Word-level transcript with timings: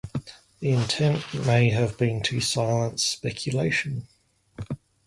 The 0.61 0.71
intent 0.71 1.31
may 1.45 1.69
have 1.69 1.95
been 1.95 2.23
to 2.23 2.41
silence 2.41 3.03
speculation. 3.03 4.07